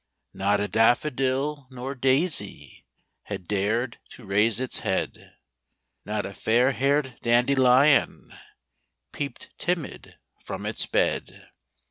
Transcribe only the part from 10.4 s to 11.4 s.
from its bed; THE